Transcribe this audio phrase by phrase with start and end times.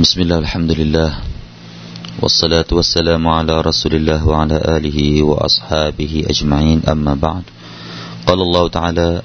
[0.00, 1.10] بسم الله الحمد لله
[2.22, 7.42] والصلاة والسلام على رسول الله وعلى آله وأصحابه أجمعين أما بعد
[8.26, 9.22] قال الله تعالى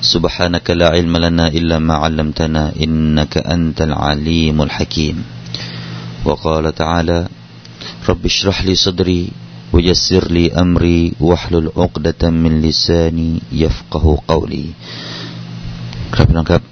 [0.00, 5.16] سبحانك لا علم لنا إلا ما علمتنا إنك أنت العليم الحكيم
[6.24, 7.28] وقال تعالى
[8.08, 9.22] رب اشرح لي صدري
[9.72, 14.66] ويسر لي أمري واحلل عقدة من لساني يفقه قولي
[16.14, 16.71] ครับพี่น้องครับต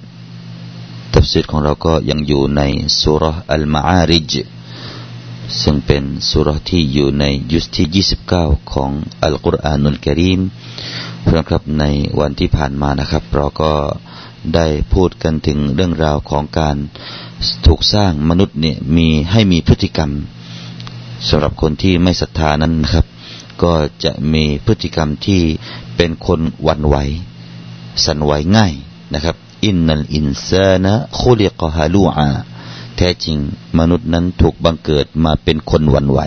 [1.22, 2.62] ฟซีรของเราก็ยังอยู่ใน
[3.00, 3.22] สุร
[3.52, 4.32] อัลมาอาริจ
[5.60, 8.04] ซึ่งเป็นสุรที่อยู่ในยุสที่
[8.34, 8.90] 29 ของ
[9.22, 10.40] อัลกุรอานุลกิริม
[11.22, 11.84] เพื่อนครับใน
[12.20, 13.72] วันที่ผ่านมานะครับ เราก็
[14.54, 16.76] ได้พูดกันถึงเรื่องราวของการ
[17.66, 20.10] ถูกสร้างมนุษย์เนี่ยมีให้มีพฤติกรรม
[21.28, 23.06] สำหรับคนที่ไม่ศรัทธานั้นนะครับ
[23.62, 23.72] ก็
[24.04, 25.40] จะมีพฤติกรรมที่
[25.96, 26.96] เป็นคนวันไหว
[28.04, 28.72] สั่นไหวง่าย
[29.14, 32.28] นะครับ อินนัลอินซานะคุลิกฮาลูอา
[32.96, 33.38] แท้จริง
[33.78, 36.20] มนุษย์นั้นถูกบังเกิดมาเป็นคนวันไหว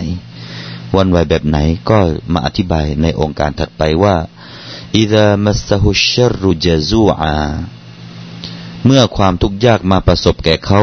[0.96, 1.58] วันไหวแบบไหน
[1.90, 1.98] ก็
[2.32, 4.16] มาอธิบายในองค์การถัดไปว่า
[4.98, 7.36] อิดามัสฮุชรุจซูอา
[8.84, 10.82] เมื่อความทุกข์ยากมาประสบแก่เขา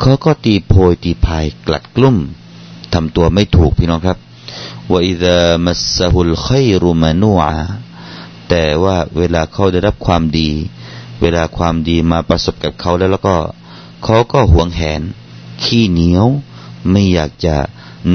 [0.00, 2.16] เขาก็ตีโพยตีพายกลัดกลุ่ม
[2.92, 4.18] ทำตัวไม่ถูกพี่น้องครับ
[4.90, 7.54] ว่าอิดามัสฮุลขัยรุมานูอา
[8.48, 10.50] แต่ว่าเวลาเขาได้รับความดี
[11.20, 13.36] เวลาความดีมาประสบกับเขาแล้วแล้วก็
[14.04, 15.02] เขาก็หวงแหน
[15.62, 16.26] ขี้เหนียว
[16.90, 17.56] ไม่อยากจะ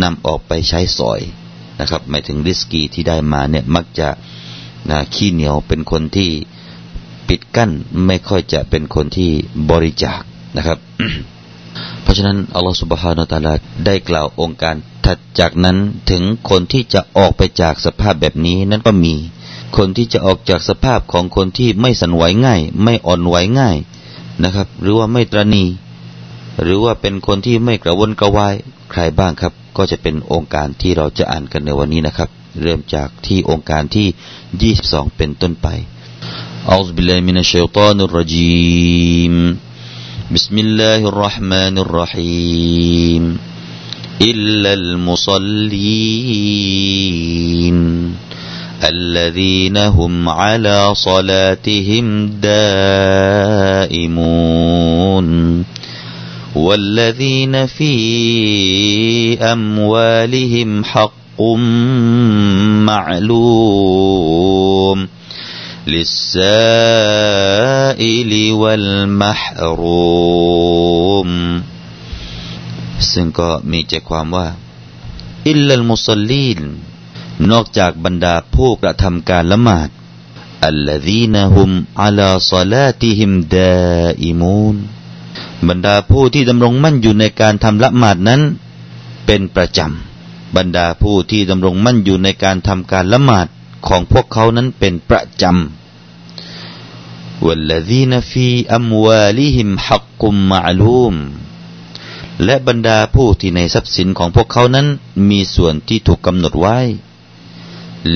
[0.01, 1.21] นำออกไปใช้สอย
[1.79, 4.09] นะครับหมายถึงริสกีที่ได้มาเนี่ยมักจะ
[4.89, 6.29] นะขี้เหนียวเป็นคนที่
[7.27, 7.71] ปิดกั้น
[8.05, 9.31] ไม่ค่อยจะเป็นคนที่
[9.71, 10.21] บริจาค
[10.57, 10.77] นะครับ
[12.01, 13.53] เพราะฉะนั้นอัลลอฮฺสุบฮานาตาลา
[13.85, 14.75] ได้กล่าวองค์การ
[15.05, 15.77] ถัดจากนั้น
[16.09, 19.15] ถึงคนที่จะออกไปจากสภาพแบบนี้นั้นก็มี
[19.76, 23.76] คนที่จะออกจากสภาพของคนที่ไม่สันไหวง่าย ไม่อ่อนไหวง่าย
[24.44, 25.64] นะครับ หรือว่าไม่ตรณี
[26.62, 28.54] หรือว่าเป็นคนที่ไม่กระวนกระวาย
[28.90, 32.28] ใครบ้างครับ ก็จะเป็นองค์การที่เราจะอ่านกันในวันนี้นะครับ
[32.62, 35.68] เริ่มจากที่องค์การที่ 22 เป็นต้นไป
[36.68, 39.34] อัลลอฮฺบิลลาฮิมินัชชัยฏานุรรจีม
[40.36, 43.22] بسم الله الرحمن الرحيم
[44.30, 45.50] إلا المصلين
[48.84, 52.26] الذين هم على صلاتهم
[53.86, 55.64] دائمون
[56.54, 57.92] والذين في
[59.52, 61.40] أموالهم حق
[62.90, 65.08] معلوم
[65.86, 66.32] للسائل
[68.52, 70.20] والمحروم
[73.12, 74.48] ซึ่งก็มีใจความว่า
[75.48, 76.60] อิลลัลมุสลีน
[77.51, 79.89] นอกจากบรรดาผู้กระทำการละหมาด
[80.65, 81.69] อัลลดีนฮุม
[82.01, 83.75] อัลาซาลาติฮิมดา
[84.23, 84.75] อิมูน
[85.67, 88.41] บรรดาผู้ที่ดำรงมั่นอยู่ในการทำละหมาดนั้น
[89.25, 93.47] เป็นประจำ บรรดาผู้ที่ดำรงมั่นอยู่ในการทำการละหมาด
[93.87, 101.15] ของพวกเขานั้นเป็นประจำوالذين في أموالهم حق معلوم
[102.45, 104.87] และบรรดาผู้ที่ในทรัพย์สินของพวกเขานั้น
[105.29, 106.77] มีส่วนที่ถูกกำหนดไว้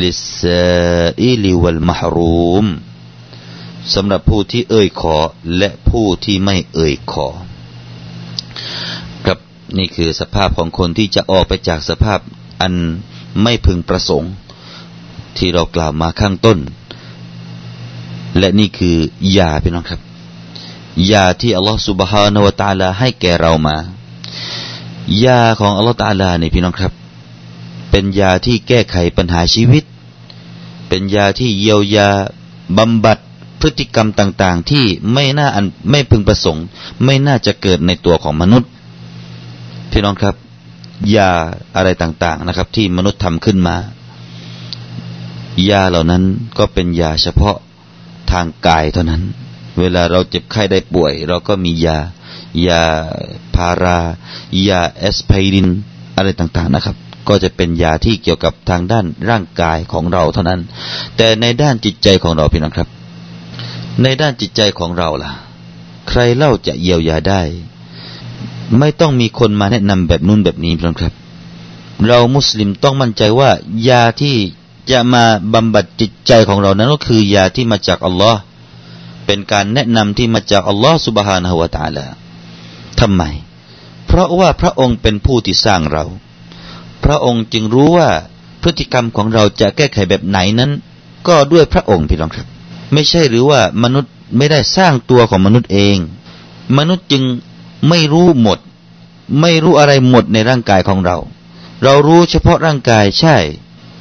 [0.01, 2.65] للسائل والمحروم
[3.93, 5.17] สำหรับผู้ที่เอ่ยขอ
[5.57, 7.27] และผู้ที่ไม่เอ่ยขอ
[9.25, 9.39] ครับ
[9.77, 12.19] นี่คือสภาพของคนที่จะออกไปจากสภาพ
[12.61, 12.73] อัน
[13.41, 14.31] ไม่พึงประสงค์
[15.37, 16.57] ที่เรากล่าวมาข้างต้น
[18.37, 18.97] และนี่คือ
[19.37, 20.01] ยาพี่น้องครับ
[21.11, 23.77] ยาที่อัลลอฮฺสุบฮานาวตาลาให้แก่เรามา
[25.25, 26.93] ยาของอัลลอฮฺตาลาเนี่ยพี่น้องครับ
[27.91, 29.83] เป็นยาที่แก้ไขปัญหาชีวิต
[30.87, 32.09] เป็นยาที่เยียวยา
[32.77, 33.17] บำบัด
[33.61, 36.65] พฤติกรรมต่างๆ ที่ไม่น่าอันไม่พึงประสงค์
[37.05, 38.69] ไม่น่าจะเกิดในตัวของมนุษย์
[39.91, 40.35] พี่น้องครับ
[41.15, 41.31] ยา
[41.75, 43.75] อะไรต่างๆนะครับ ที่มนุษย์ทำขึ้นมา
[45.69, 46.23] ยาเหล่านั้น
[46.57, 47.57] ก็เป็นยาเฉพาะ
[48.31, 49.21] ทางกายเท่านั้น
[49.79, 51.97] เวลาเราเจ็บไข้ได้ป่วย เราก็มียา
[52.67, 52.83] ยา
[53.55, 53.99] พารา
[54.67, 55.67] ยาแอสไพริน
[56.15, 56.95] อะไรต่างๆนะครับ
[57.29, 60.61] ก็จะเป็นยาที่เกี่ยวกับทางด้านร่างกายของเราเท่านั้น
[61.17, 62.87] แต่ในด้านจิตใจของเราพี่น้องครับ
[64.03, 65.31] ในด้านจิตใจของเราล่ะ
[66.09, 67.41] ใครเล่าจะเยียวยาได้
[68.79, 71.13] ไม่ต้องมีคนมาแนะนำแบบนู้นแบบนี้พี่น้องครับ
[72.07, 73.49] เรามุสลิมต้องมั่นใจว่า
[73.89, 74.35] ยาที่
[74.91, 75.23] จะมา
[75.53, 78.39] บำบัดจิตใจของเรานั้นก็คือยาที่มาจากอัลลอฮ์
[79.25, 82.05] เป็นการแนะนำที่มาจากอัลลอฮ์สุบฮานะฮุวาตาลา
[82.99, 83.23] ทำไม
[84.07, 86.03] เพราะว่าพระองค์เป็นผู้ที่สร้างเรา
[87.03, 88.09] พระองค์จึงรู้ว่า
[88.61, 90.71] พฤติกรรมของเราจะแก้ไขแบบไหนนั้น
[91.27, 92.47] ก็ด้วยพระองค์พี่น้องครับ
[92.93, 95.97] ไม่ใช่หรือว่ามนุษย์ไม่ได้สร้างตัวของมนุษย์เอง
[96.77, 97.23] มนุษย์จึง
[97.89, 98.59] ไม่รู้หมด
[99.41, 101.17] ไม่รู้อะไรหมดในร่างกายของเรา
[101.83, 103.37] เรารู้เฉพาะร่างกายใช่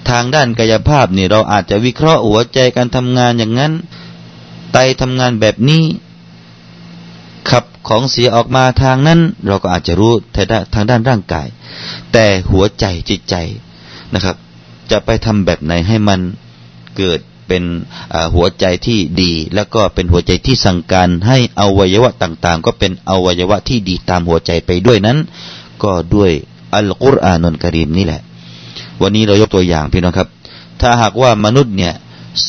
[0.08, 3.72] ทางด้านกายภาพนี่เราอาจจะวิเคราะห์หัวใจการทำงานอย่างนั้น
[4.72, 5.82] ไตทำงานแบบนี้
[7.50, 10.12] ขับของเสียออกมาทางนั้น เราก็อาจจะรู้
[10.74, 11.46] ทางด้านร่างกาย
[12.12, 13.34] แต่หัวใจจิตใจ
[14.14, 14.36] นะครับ
[14.90, 16.20] จะไปทำแบบไหนให้มัน
[16.96, 17.64] เกิดเป็น
[18.34, 25.18] หัวใจที่ดี แล้วก็เป็นหัวใจที่สั่งการให้อวัยวะต่างๆ ก็เป็นอวัยวะที่ดีตามหัวใจไปด้วยนั้น
[25.82, 26.30] ก็ด้วย
[26.74, 28.22] อัลกุรอานนกรีมนี่แหละ
[29.02, 30.28] วันนี้เรายกตัวอย่างพี่น้องครับ
[30.80, 31.94] ถ้าหากว่ามนุษย์เนี่ย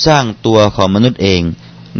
[0.05, 1.41] สร้างตัวของมนุษย์เอง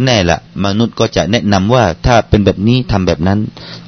[0.04, 3.38] แน่ละมนุษย์ก็จะแนะนำว่าถ้าเป็นแบบนี้ทำแบบนั้น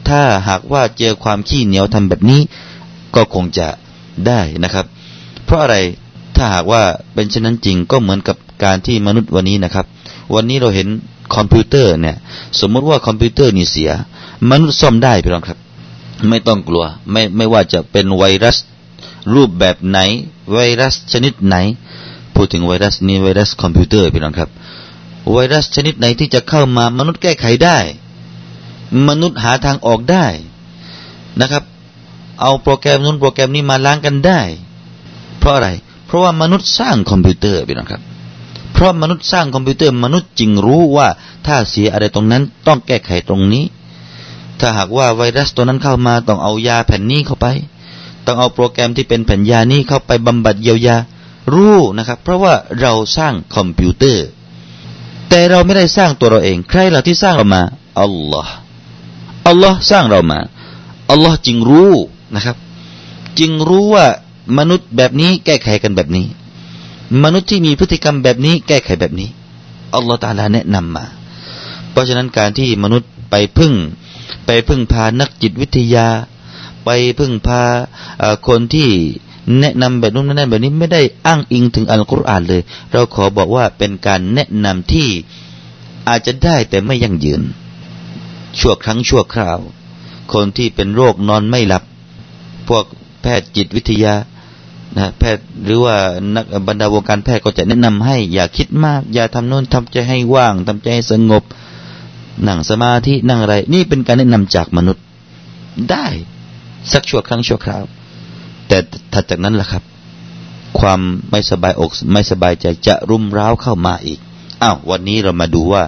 [0.08, 2.40] ถ้าหากว่าเจอความขี้เหนียวทำแบบนี้
[3.14, 3.68] ก็คงจะ
[4.26, 4.86] ได้นะครับ
[5.44, 5.76] เพราะอะไร
[6.36, 6.82] ถ้าหากว่า
[7.14, 9.86] เป็นเช่นนั้นจริงก็เหมือนกับการที่มนุษย์วันนี้นะครับ
[10.34, 10.88] วันนี้เราเห็น
[11.34, 12.16] คอมพิวเตอร์เนี่ย
[12.60, 13.90] สมมติว่าคอมพิวเตอร์นี่เสีย
[14.50, 15.58] มนุษย์ซ่อมได้พี่น้องครับ
[16.28, 18.56] ไม่ต้องกลัว ไม่ไม่ว่าจะเป็นไวรัส
[19.34, 19.98] รูปแบบไหน
[20.52, 21.56] ไวรัสชนิดไหน
[22.34, 24.50] พูดถึงไวรัสนี้ไวรัสคอมพิวเตอร์พี่น้องครับ
[25.30, 27.78] ไวรัสชนิดไหนที่จะเข้ามามนุษย์แก้ไขได้
[29.08, 30.26] มนุษย์หาทางออกได้
[31.40, 31.64] นะครับ
[32.40, 34.40] เอาโปรแกรมนู้นโปรแกรมนี้มาล้างกันได้
[35.38, 35.68] เพราะอะไร
[36.06, 38.02] เพราะว่ามนุษย์สร้างคอมพิวเตอร์พี่น้องครับ
[38.72, 41.08] เพราะมนุษย์สร้างคอมพิวเตอร์ มนุษย์จริงรู้ว่า
[41.46, 43.64] ถ้าเสียอะไรตรงนั้นต้องแก้ไขตรงนี้
[44.60, 47.46] ถ้าหากว่าไวรัสตัวนั้นเข้ามาต้องเอายาแผ่นนี้เข้าไป
[48.26, 50.96] ต้องเอาโปรแกรมที่เป็นแผ่นยานี้เข้าไปบำบัดเยียวยา
[51.54, 54.26] รู้นะครับ เพราะว่าเราสร้างคอมพิวเตอร์
[55.34, 57.62] แต่เราไม่ได้สร้างตัวเราเอง ใครเราที่สร้างเรามา
[58.00, 58.52] อัลลอฮ์
[59.48, 60.40] อัลลอฮ์สร้างเรามา
[61.10, 61.92] อัลลอฮ์จริงรู้
[62.34, 62.56] นะครับ
[63.38, 64.06] จริงรู้ว่า
[64.58, 66.26] มนุษย์แบบนี้แก้ไขกันแบบนี้
[67.24, 69.28] มนุษย์ที่มีพฤติกรรมแบบนี้ แก้ไขแบบนี้
[69.94, 71.04] อัลลอฮฺตาลาแนะนำมา
[71.90, 73.74] เพราะฉะนั้นการที่มนุษย์ไปพึ่ง
[74.46, 76.08] ไปพึ่งพานักจิตวิทยา
[76.84, 77.62] ไปพึ่งพา
[78.46, 78.90] คนที่
[79.60, 82.62] แนะนำแบบนู้นแนั่นแบบนี้ไม่ได้อ้างอิงถึงอัลกุรอานเลย
[82.92, 85.08] เราขอบอกว่าเป็นการแนะนำที่
[86.08, 87.42] อาจจะได้แต่ไม่ยั่งยืน
[88.58, 89.58] ชั่วครั้งชั่วคราว
[90.32, 91.82] คนที่เป็นโรคนอนไม่หลับ
[92.68, 92.84] พวก
[93.22, 94.14] แพทย์จิตวิทยา
[94.96, 95.96] นะแพทย์หรือว่า
[96.34, 101.42] นักบรรดาวงการแพทย์ก็จะแนะนำให้ อย่าคิดมาก อย่าทำโน้นทำใจให้ว่างทำใจให้สงบ
[102.46, 105.04] นั่งสมาธินั่งอะไร นี่เป็นการแนะนำจากมนุษย์
[105.90, 106.06] ได้
[106.92, 107.84] สักชั่วครั้งชั่วคราว
[108.68, 108.78] แต่
[109.12, 109.82] ถัดจากนั้นล่ะครับ
[110.78, 111.00] ความ
[111.30, 114.20] ไม่สบายอกไม่สบายใจจะรุมร้าวเข้ามาอีก
[114.62, 115.82] อ้าววันนี้เรามาดูว่า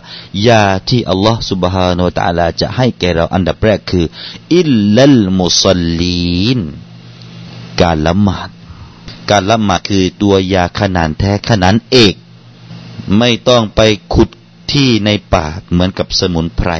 [0.48, 4.06] ยาที่อัลลอฮฺสุบฮานาอัลลอฮฺจะให้แก่เราอันดับแรกคือ
[4.56, 5.64] อิลลัลมุส
[6.00, 6.60] ลีน
[7.80, 8.48] การละหมาด
[9.30, 12.14] การละหมาดคือตัวยาขนานแท้ขนานเอก
[13.18, 13.80] ไม่ต้องไป
[14.14, 14.28] ขุด
[14.72, 16.70] ที่ในป่าเหมือนกับสมุนไพร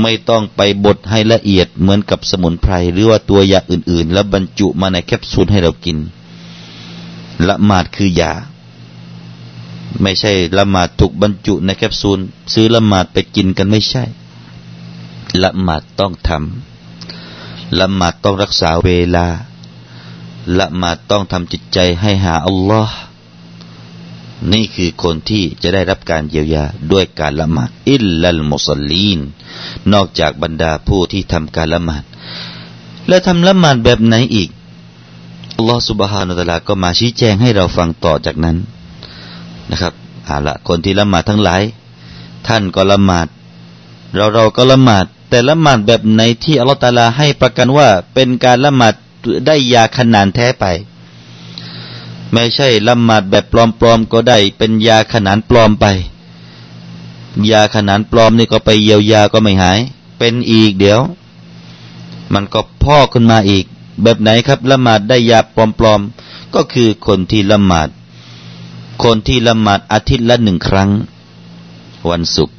[0.00, 5.98] ไม่ต้องไปบดให้ละเอียดเหมือนกับสมุนไพรหรือว่าตัวยาอื่น ๆ แล้วบรรจุมาในแคปซูลให้เรากิน
[7.48, 8.32] ละหมาดคือยา
[10.02, 12.18] ไม่ใช่ละหมาดถูกบรรจุในแคปซูล
[12.52, 14.04] ซื้อละหมาดไปกินกันไม่ใช่
[15.42, 19.26] ละหมาดต้องทำละหมาดต้องรักษาเวลา
[20.58, 22.96] ละหมาดต้องทำจิตใจให้หาอัลลอฮ์
[24.52, 29.20] นี่คือคนที่จะได้รับการเยียวยาด้วยการละหมาดอิลลัลมุสลีน
[29.92, 32.04] นอกจากบรรดาผู้ที่ทำการละหมาด
[33.08, 34.50] และทำละหมาดแบบไหนอีก
[35.56, 38.56] อัลลอฮ์สุบฮานุตะลาก็มาชี้แจงให้เราฟังต่อจากนั้น
[39.70, 39.94] นะครับ
[40.26, 41.62] เอาละคนที่ละหมาดทั้งหลาย
[42.46, 43.28] ท่านก็ละหมาด
[44.14, 48.94] เราเราก็ละหมาด แต่ละหมาดแบบไหนที่อัลลอฮ์ตาลาให้ประกันว่าเป็นการละหมาด
[49.46, 50.64] ได้ยาขนานแท้ไป
[52.32, 55.86] ไม่ใช่ละหมาดแบบปลอมๆก็ได้ เป็นยาขนานปลอมไป
[57.50, 59.78] ยาขนานปลอมนี่ก็ไปเยียวยาก็ไม่หาย
[60.18, 61.00] เป็นอีกเดี๋ยว
[62.34, 63.64] มันก็พ่อขึ้นมาอีก
[64.02, 67.88] แบบไหนครับละหมาดได้ยาปลอมๆก็คือคนที่ละหมาด
[69.02, 70.90] คนที่ละหมาดอาทิตย์ละหนึ่งครั้ง
[72.10, 72.56] วันศุกร์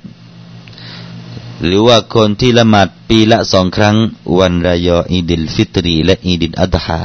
[1.64, 3.96] หรือว่าคนที่ละหมาดปีละสองครั้ง
[4.40, 7.00] วันรายออีดิลฟิตรี และอีดิลอัตฮา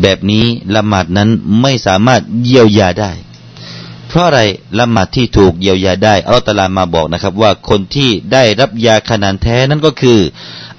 [0.00, 3.12] แบบนี้ละหมาดนั้นไม่สามารถเยียวยาได้
[4.08, 4.40] เพราะอะไร
[4.78, 10.20] ละหมาดที่ถูกเยียวยาได้อัลลอฮฺตะอาลาบอกนะครับ ว่าคนที่ได้รับยาขนาดแท้นั้นก็คือ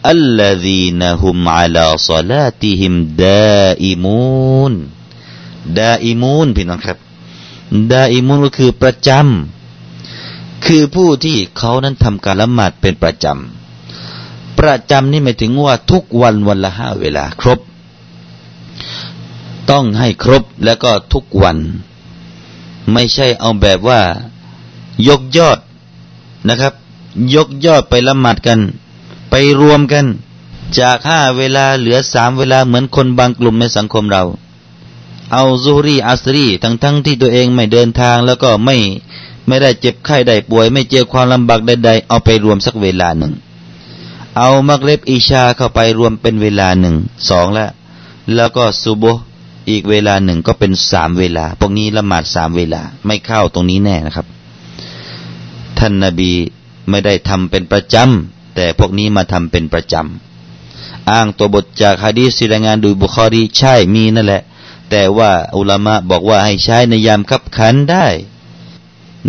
[0.10, 4.74] الذين هم على صلاتهم دائمون
[5.80, 6.98] دائمونพี่น้องครับ
[7.92, 17.60] ดาอิมูนก็คือประจำคือผู้ที่เขานั้นทำการละหมาดเป็นประจำประจำนี่หมายถึงว่าทุกวันวันละห้าเวลา ครบ
[19.70, 21.58] ต้องให้ครบแล้วก็ทุกวัน
[22.92, 24.02] ไม่ใช่เอาแบบว่า
[25.08, 25.60] ยกยอด
[26.48, 26.74] นะครับ
[27.36, 28.60] ยกยอดไปละหมาดกัน
[29.30, 30.06] ไปรวมกัน
[30.80, 34.24] จากห้าเวลาเหลือสามเวลาเหมือนคนบางกลุ่มในสังคมเรา
[35.34, 38.78] เอาซูรีอัสรีทั้งทั้งที่ตัวเองไม่เดินทางแล้วก็ไม่
[39.48, 43.34] ไม่ได้เจ็บไข้ได้ป่วย ไม่เจอความลำบากใดๆ เอาไปรวมสักเวลาหนึ่ง
[44.38, 46.96] เอามักเล็บอิชาเข้าไปรวมเป็นเวลาหนึ่ง
[47.30, 47.70] สองแล้ว
[48.34, 49.04] แล้วก็ซูโบ
[49.70, 54.28] อีกเวลาหนึ่งก็เป็นสามเวลา พวกนี้ละหมาดสามเวลา ไม่เข้าตรงนี้แน่นะครับ
[55.80, 56.32] ท่านนาบี
[56.90, 64.44] ไม่ได้ทำเป็นประจำแต่พวกนี้มาทำเป็นประจำอ้างตัวบทจากฮะดีษที่รายงานดยบุคอรีใช่มีนั่นแหละ
[64.92, 68.06] แต่ว่าอุลามะบอกว่าให้ใช้ในยามขับขันได้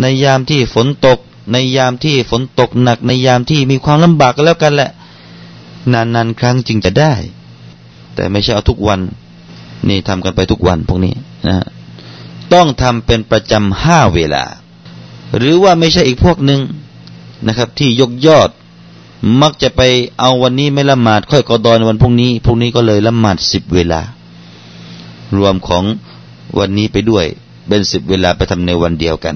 [0.01, 1.19] ในยามที่ฝนตก
[1.51, 4.91] ในยามที่ฝนตกหนัก ในยามที่มีความลำบากก็แล้วกันแหละ
[5.93, 7.13] นานๆครั้งจึงจะได้
[8.17, 8.99] แต่ไม่ใช่เอาทุกวัน
[9.89, 11.13] นี่ทำกันไปทุกวันพวกนี้
[11.47, 11.65] นะ
[12.53, 14.43] ต้องทำเป็นประจำห้าเวลา
[15.37, 16.61] หรือว่าไม่ใช่อีกพวกหนึ่ง
[17.47, 18.49] นะครับ ที่ยกยอด
[19.41, 19.81] มักจะไป
[20.19, 24.01] เอาวันนี้ไม่ละหมาด ค่อยกอดอนวันพรุ่งนี้พรุ่งนี้ก็เลยละหมาดสิบเวลา
[25.37, 25.83] รวมของ
[26.59, 27.25] วันนี้ไปด้วย
[27.67, 29.35] เป็นสิบเวลาไปทำในวันเดียวกัน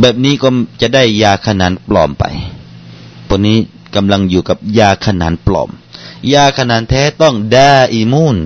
[0.00, 0.48] แบบนี้ก็
[0.80, 2.24] จะได้ยาขนานปลอมไป
[3.28, 3.56] พวนี้
[3.94, 5.70] กำลังอยู่กับยาขนานปลอม
[6.32, 8.38] ยาขนานแท้ต้องดาอิมูน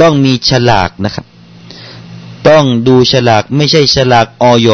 [0.00, 1.26] ต้องมีฉลากนะครับ
[2.48, 4.68] ต้องดูฉลากไม่ใช่ฉลากออย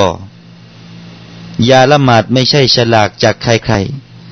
[1.68, 3.74] ยาละหมาดไม่ใช่ฉลากจากใคร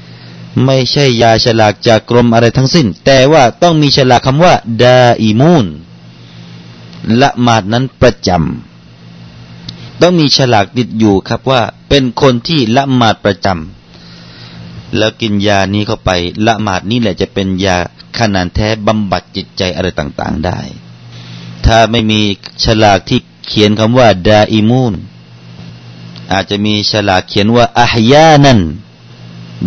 [0.05, 5.67] ๆ ไม่ใช่ยาฉลากจากกรมอะไรทั้งสิ้น แต่ว่าต้องมีฉลากคำว่าดาอิมูน
[7.21, 13.81] ละหมาดนั้นประจำต้องมีฉลากติดอยู่ครับว่า เป็นคนที่ละหมาดประจำ
[14.96, 16.11] แล้วกินยานี้เข้าไป
[16.46, 17.76] ละหมาดนี้แหละจะเป็นยา
[18.18, 20.58] ขนาดแท้บำบัดจิตใจอะไรต่างๆได้
[21.66, 22.20] ถ้าไม่มี
[22.64, 24.94] ฉลากที่เขียนคำว่าดาอิมูน
[26.32, 28.61] อาจจะมีฉลากเขียนว่าอาฮยานั่น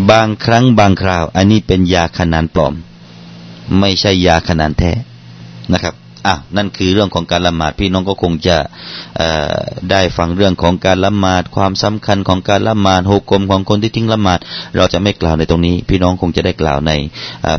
[0.09, 2.73] บางครั้งบางคราว อันนี้เป็นยาขนานปลอม
[3.79, 4.91] ไม่ใช่ยาขนานแท้
[5.73, 8.57] นะครับ อะนั่นคือเรื่องของการละหมาดพี่น้องก็คงจะ
[9.91, 14.39] ได้ฟังเรื่องของการละหมาดความสำคัญของการละหมาดหกกลมของคนที่ทิ้งละหมาด
[14.77, 16.91] เราจะไม่กล่าวในตรงนี้ พี่น้องคงจะได้กล่าวใน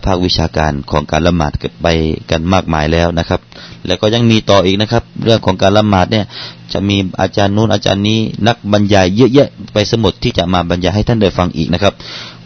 [0.04, 1.86] ภาควิชาการของการละหมาดกันไป
[2.30, 3.40] กันมากมายแล้วนะครับ
[3.86, 6.24] แล้วก็ยังมีต่ออีกนะครับ เรื่องของการละหมาดเนี่ย
[6.72, 11.94] จะมีอาจารย์นู้นอาจารย์นี้นักบรรยายเยอะแยะไปสมุดที่จะมาบรรยายให้ท่านได้ฟังอีกนะครับ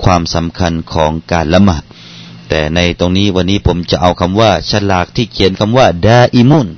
[0.05, 1.83] ความสำคัญของการละหมาด
[2.51, 6.69] แต่ในตรงนี้วันนี้ผมจะเอาคำว่า ฉลากที่เขียนคำว่าดาอิมุน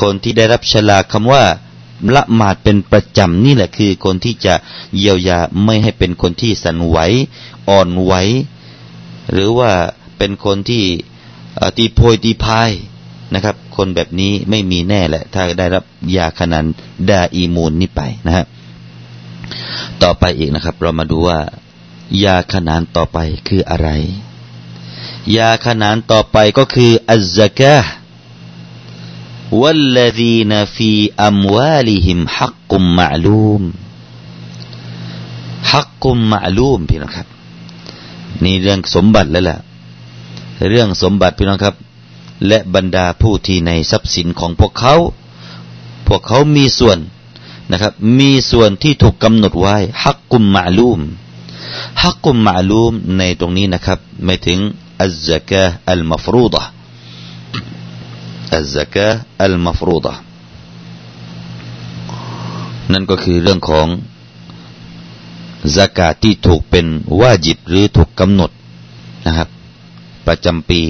[0.00, 1.44] คนที่ได้รับฉลากคำว่า
[2.14, 4.54] ละหมาดเป็นประจำนี่แหละคือคนที่จะ
[4.96, 6.98] เยียวยาไม่ให้เป็นคนที่สั่นไหว
[7.68, 8.12] อ่อนไหว
[9.32, 9.70] หรือว่า
[10.18, 10.84] เป็นคนที่
[11.76, 12.70] ตีโพยตีพาย
[13.34, 15.84] นะครับ คนแบบนี้ไม่มีแน่แหละ ถ้าได้รับ
[16.16, 16.64] ยาขนาด
[17.10, 18.44] ดาอีมูนนี้ไปนะฮะ
[20.02, 21.38] ต่อไปอีกนะครับ เรามาดูว่า
[22.24, 23.88] ยาขนานต่อไปคืออะไร
[25.36, 27.78] ยาขนานต่อไปก็คืออัลซกะ
[29.60, 30.90] วัลลดีนฟี
[31.24, 33.62] อัมวาลิฮิมฮักกุมมะลูม
[35.72, 37.26] ฮักกุมมะลูมพี่น้องครับ
[38.44, 39.58] นี่เรื่องสมบัติแล้วล่ะ
[40.68, 41.74] เรื่องสมบัติพี่น้องครับ
[42.46, 44.94] และบรรดาผู้ที่ในทรัพย์สินของพวกเขา
[46.06, 46.98] พวกเขามีส่วน
[47.70, 51.00] นะครับ มีส่วนที่ถูกกำหนดไว้ฮักกุมมะลูม
[52.02, 54.58] ฮักกุมมาลูมในตรงนี้นะครับไม่ถึง
[55.02, 56.62] อัลซกะอัลมฟรูดะ
[58.54, 59.06] อัลซกะ
[59.42, 60.14] อัลมฟรูดะ
[62.92, 63.86] นั่นก็คือเรื่องของ
[65.76, 66.86] สกาศที่ถูกเป็น
[67.20, 68.50] วาจิบหรือถูกกำหนด
[69.26, 69.48] นะครับ
[70.26, 70.80] ประจำปี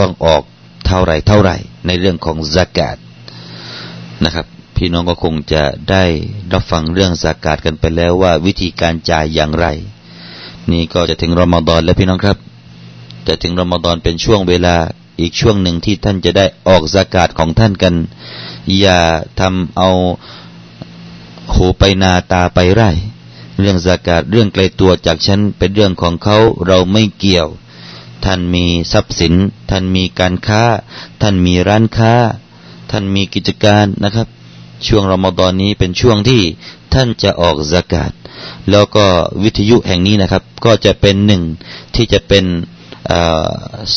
[0.00, 0.42] ต้องออก
[0.86, 1.50] เท่าไรเท่าไร
[1.86, 2.96] ในเรื่องของสกาศ
[4.24, 6.04] นะครับ พี่น้องก็คงจะได้
[6.52, 9.66] รับฟังเรื่องสากาศกันไปแล้วว่าวิธีการจ่ายอย่างไร
[10.72, 12.38] นี่ก็จะถึงรอมฎอนแล้วพี่น้องครับ
[13.26, 14.76] จะถึงรอมฎอนเป็นช่วงเวลา
[15.20, 17.94] อีกช่วงหนึ่งที่ท่านจะได้ออกสากาศของท่านกัน
[18.78, 19.00] อย่า
[19.40, 19.88] ทำเอา
[21.54, 22.90] หูไปนาตาไปไร่
[23.60, 27.48] เรื่องสากาศเรื่องไกลตัวจากฉันเป็นเรื่องของเขาเราไม่เกี่ยว
[28.24, 29.34] ท่านมีทรัพย์สิน
[29.70, 30.62] ท่านมีการค้า
[31.22, 32.12] ท่านมีร้านค้า
[32.90, 34.26] ท่านมีกิจการนะครับ
[34.86, 36.42] ช่วงรอมฎอนนี้เป็นช่วงที่
[36.94, 38.12] ท่านจะออกสกาศ
[38.70, 39.06] แล้วก็
[39.42, 41.42] วิทยุแห่งนี้นะครับ ก็จะเป็นหนึ่ง
[41.94, 42.44] ที่จะเป็น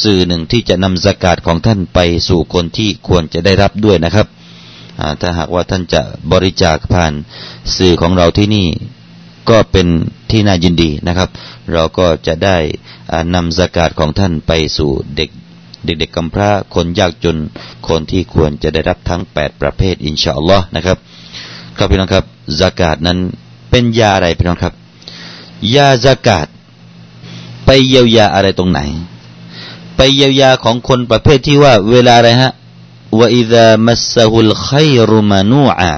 [0.01, 4.27] สื่อหนึ่งที่จะนำสกาดของท่านไปสู่คนที่ควรจะได้รับด้วยนะครับ
[5.21, 7.13] ถ้าหากว่าท่านจะบริจาคผ่าน
[7.77, 8.67] สื่อของเราที่นี่
[9.49, 9.87] ก็เป็น
[10.31, 11.29] ที่น่ายินดีนะครับ
[11.73, 12.57] เราก็จะได้
[13.35, 15.29] นำสกาดของท่านไปสู่เด็ก
[15.85, 17.37] เด็กๆกำพร้าคนยากจน
[17.87, 20.97] คนที่ควรจะได้รับทั้ง 8 ประเภทอินชาอัลลอฮ์นะครับ
[21.77, 22.25] ครับพี่น้องครับ
[22.59, 23.17] สกาดนั้น
[23.69, 24.73] เป็นยาอะไรพี่น้องครับ
[25.75, 26.47] ยาสกาด
[27.65, 28.79] ไปเยียวยาอะไรตรงไหน
[29.95, 32.51] ไปเยียวยาของคนประเภทที่ว่า เวลาอะไรฮะ
[33.19, 34.69] ว่าอิดามัสฮุลไค
[35.09, 35.93] รุมานูอา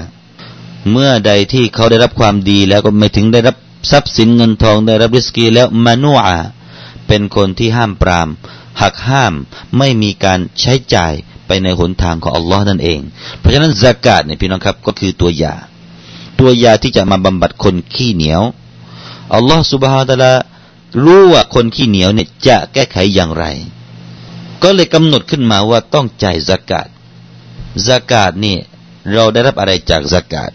[0.90, 3.56] เมื่อใดที่เขาได้รับความดีแล้วก็ไม่ถึงได้รับ
[3.90, 6.36] ทรัพย์สินเงินทองได้รับริสกีแล้วมานูอา
[7.08, 8.28] เป็นคนที่ห้ามปราม
[8.80, 9.32] หักห้าม
[9.78, 11.12] ไม่มีการใช้จ่าย
[11.46, 13.00] ไปในหนทางของอัลลอฮ์นั่นเอง
[13.38, 15.54] เพราะฉะนั้นสกาดเนี่ยพี่น้องครับก็คือตัวยา
[16.40, 18.42] ตัวยาที่จะมาบำบัดคนขี้เหนียว
[19.34, 20.32] อัลลอฮ์สุบฮาตะลา
[21.04, 23.44] รู้ว่าคนขี้เหนียวเนี่ยจะแก้ไขอย่างไร
[24.62, 26.88] ก็เลยกำหนดขึ้นมาว่าต้องจ่ายสกาด
[27.86, 28.56] สกาดนี่
[29.12, 30.50] เราได้รับอะไรจากสกาด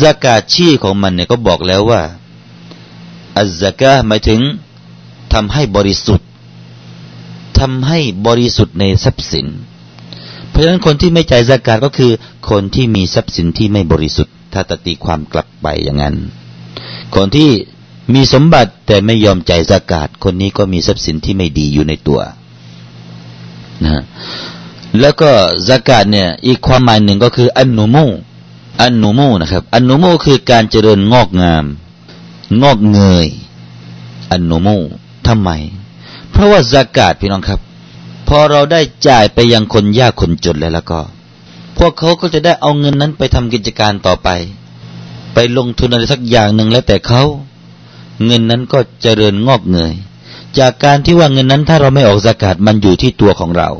[0.00, 2.02] สกาดชี้ของมันเนี่ยก็บอกแล้วว่า
[3.38, 4.40] อัลสกาหมายถึง
[5.32, 6.27] ทำให้บริสุทธิ์
[7.58, 9.46] ทำให้บริสุทธิ์ในทรัพย์สิน
[10.50, 12.12] เพราะฉะนั้นคนที่ไม่จ่ายสกาดก็คือ
[12.50, 16.16] คนที่มีทรัพย์สินที่ไม่บริสุทธิ์ ถ้าตตีความกลับไปอย่างนั้น
[17.14, 17.50] คนที่
[18.14, 22.20] มีสมบัติแต่ไม่ยอมจ่ายสกาดคนนี้ก็มีทรัพย์สินที่ไม่ดีอยู่ในตัว
[23.84, 24.02] นะ
[25.00, 25.30] แล้วก็
[25.68, 28.06] สกาดเนี่ยอีกความหมายหนึ่งก็คืออันนุมู
[28.80, 31.64] อันนุมูนะครับ อันนุมูคือการเจริญงอกงาม
[32.62, 33.26] งอกเงย
[34.30, 34.76] อันนุมู
[35.26, 35.50] ทำไม
[36.38, 37.60] เพราะว่าสกาดพี่น้องครับ
[38.28, 41.00] พอเราได้จ่ายไปยังคนยากคนจนแล้วแล้วก็
[41.78, 44.28] พวกเขาก็จะได้เอาเงินนั้นไปทำกิจการต่อไป
[45.34, 47.22] ไปลงทุนอะไรสักอย่างหนึ่งแล้วแต่เขา
[48.24, 49.92] เงินนั้นก็เจริญงอกเงย
[50.58, 53.70] จากการที่ว่าเงินนั้นถ้าเราไม่ออกสกาดมันอยู่ที่ตัวของเรา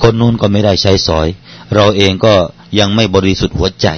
[0.00, 1.28] คนนู้นก็ไม่ได้ใช้สอย
[1.74, 2.34] เราเองก็
[2.78, 3.88] ยังไม่บริสุทธิ์หัวใจ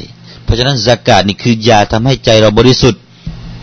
[0.45, 3.01] เพราะฉะนั้นสกาดนี่คือยาทำให้ใจเราบริสุทธิ์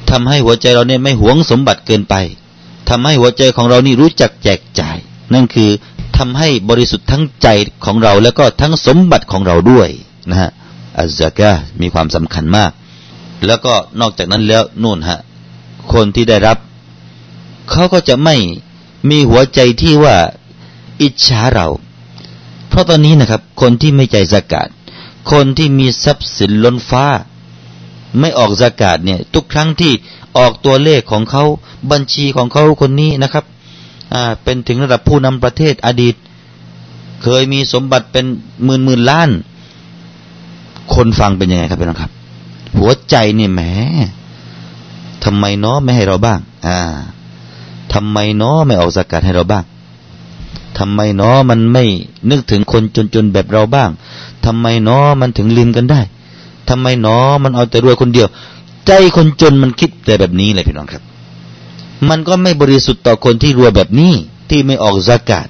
[0.09, 2.15] ทำให้หัวใจเราเนี่ยไม่หวงสมบัติเกินไป
[2.89, 4.97] ทำให้หัวใจของเรานี่รู้จักแจกจ่าย
[5.33, 5.69] นั่นคือ
[6.17, 7.47] ทำให้บริสุทธิ์ทั้งใจ
[7.85, 9.89] ของเราแล้วก็ทั้งสมบัติของเราด้วย
[10.29, 10.51] นะฮะ
[10.99, 12.71] อัลซากามีความสำคัญมาก
[13.45, 15.19] แล้วก็นอกจากนั้นแล้วนู่นฮะ
[15.93, 16.57] คนที่ได้รับ
[17.71, 18.35] เขาก็จะไม่
[19.09, 20.17] มีหัวใจที่ว่า
[21.01, 21.67] อิจฉาเรา
[22.69, 24.69] เพราะตอนนี้นะครับ คนที่ไม่ใจสกาด
[25.31, 27.05] คนที่มีทรัพย์สินล้นฟ้า
[28.19, 29.91] ไม่ออกสกาดเนี่ย ทุกครั้งที่
[30.37, 31.43] ออกตัวเลขของเขา
[31.91, 33.45] บัญชีของเขาคนนี้นะครับ
[34.13, 36.15] อ่าเป็นถึงระดับผู้นำประเทศอดีต
[37.23, 38.25] เคยมีสมบัติเป็น
[38.63, 39.29] หมื่นหมื่นล้าน
[40.93, 42.11] คนฟังเป็นยังไงครับพี่น้องครับ
[42.77, 43.61] หัวใจนี่แหม
[45.23, 46.77] ทำไมเนาะไม่ให้เราบ้าง อ่า
[47.93, 49.63] ทำไมเนาะไม่ออกสกัดให้เราบ้าง
[50.77, 51.83] ทำไมเนาะมันไม่
[52.29, 52.83] นึกถึงคน
[53.15, 53.89] จนๆแบบเราบ้าง
[54.45, 56.01] ทำไมเนาะมันถึงลืมกันได้
[56.69, 58.27] ทำไมเนาะมันเอาแต่รวยคนเดียว
[58.87, 61.03] ใจคนจนมันคิดแต่แบบนี้เลยพี่น้องครับ
[62.09, 64.13] มันก็ไม่บริสุทธิ์ต่อคนที่รวยแบบนี้
[64.49, 65.47] ที่ไม่ออกสกัด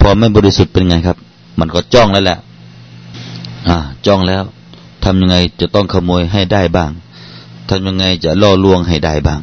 [0.00, 1.16] พอไม่บริสุทธิ์เป็นไงครับ
[1.58, 2.38] มันก็จ้องแล้วแหละ
[3.68, 4.42] อ่า จ้องแล้ว
[5.04, 6.90] ทำยังไงจะต้องขโมยให้ได้บ้าง
[7.68, 9.40] ทำยังไงจะล่อลวงให้ได้บ้าง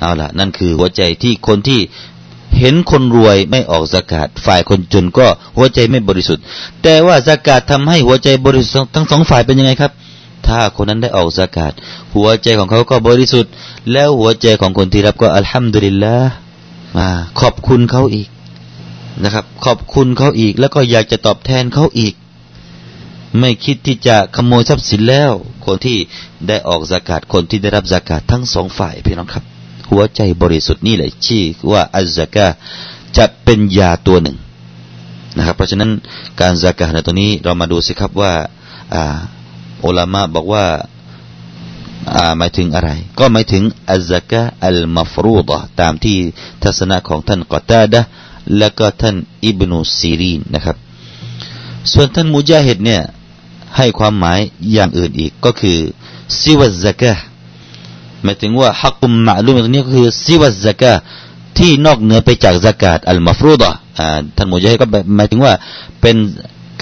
[0.00, 1.80] เอาละนั่นคือหัวใจที่คนที่
[2.58, 6.42] เห็นคนรวยไม่ออกสกาดฝ่ายคนจนก็หัวใจไม่บริสุทธิ์
[6.82, 9.92] แต่ว่าสกาดทำให้หัวใจบริสุทธิ์ทั้งสองฝ่ายเป็นยังไงครับ
[10.46, 11.72] ถ้าคนนั้นได้ออกสกาด
[12.14, 13.52] หัวใจของเขาก็บริสุทธิ์
[13.92, 16.16] แล้วหัวใจของคนที่รับก็อัลฮัมดุลิลละ
[16.96, 17.08] มา
[17.40, 18.28] ขอบคุณเขาอีก
[19.22, 22.14] นะครับ ขอบคุณเขาอีก แล้วก็อยากจะตอบแทนเขาอีก
[23.38, 25.32] ไม่คิดที่จะขโมยทรัพย์สินแล้ว
[25.64, 25.98] คนที่
[26.48, 29.44] ได้ออกสากาศคนที่ได้รับสากาศทั้งสองฝ่ายพี่น้องครับ
[29.94, 32.46] หัวใจบริสุทธิ์นี่แหละชื่อว่าอัลซากา
[33.16, 34.36] จะเป็นยาตัวหนึ่ง
[35.36, 35.90] นะครับเพราะฉะนั้น
[36.40, 38.32] การสากาศในตัวนี้เรามาดูสิครับว่า
[38.94, 39.16] อ่า
[39.84, 40.64] อุลามะบอกว่า
[42.14, 46.16] อ่าหมายถึงอะไร ก็หมายถึงอัลซากาอัลมาฟรูดะตามที่
[46.62, 48.00] ทัศนะของท่านกอตาดะ
[48.58, 50.76] และก็ท่านอิบนุซีรีนนะครับ
[51.92, 53.02] ส่วนท่านมุจาฮิดเนี่ย
[53.76, 54.40] ให้ความหมาย
[54.72, 55.78] อย่างอื่นอีกก็คือ
[56.40, 57.12] ซิวัซกะ
[58.24, 60.92] หมายถึงว่าฮักกุมมาลุมตรงนี้ก็คือซิวัซกะ
[61.58, 63.70] ที่นอกเหนือไปจากสกาดอัลมาฟรูดะ
[64.36, 65.52] ท่านมุจฮิดก็หมายถึงว่า
[66.02, 66.16] เป็น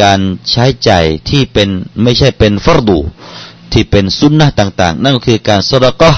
[0.03, 1.69] การใช้ใจ่ายที่เป็น
[2.03, 2.99] ไม่ใช่เป็นฟรดู
[3.73, 6.13] ที่เป็นสุนนะต่าง ๆ นั่นก็คือการสระกะ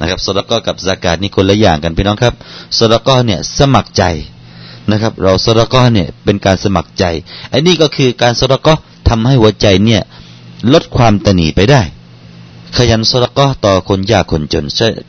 [0.00, 2.34] นะครับสระกะกับสกาดนี่คนละอย่างกันพี่น้องครับ
[2.78, 4.04] สระกะเนี่ยสมัครใจ
[4.90, 7.04] นะครับ เราสระกะเนี่ยเป็นการสมัครใจ
[7.50, 8.74] ไอ้นี่ก็คือการสระกะ
[9.08, 10.02] ทำให้หัวใจเนี่ย
[10.72, 11.82] ลดความตนีไปได้
[12.76, 14.64] ขยันสละก็ต่อคนยากคนจน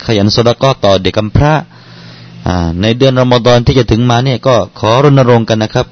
[0.06, 1.54] ขยันสละก็ต่อเด็กกำพร้า
[2.82, 5.88] ในเดือนรอมฎอนที่จะถึงมาเนี่ยก็ขอรณรงค์กันนะครับ